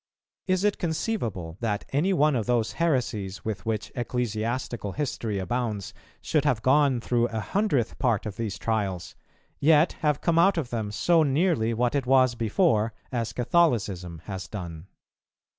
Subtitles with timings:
[0.47, 5.93] Is it conceivable that any one of those heresies, with which ecclesiastical history abounds,
[6.23, 9.13] should have gone through a hundredth part of these trials,
[9.59, 14.47] yet have come out of them so nearly what it was before, as Catholicism has
[14.47, 14.87] done?